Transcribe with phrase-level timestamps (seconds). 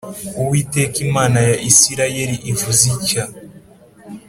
[0.41, 3.23] Uwiteka imana ya isirayeli ivuze itya